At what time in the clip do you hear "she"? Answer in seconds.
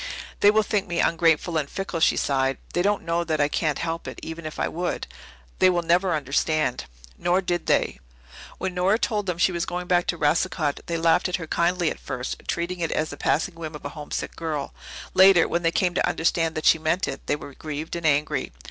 1.99-2.17, 9.43-9.51, 16.65-16.79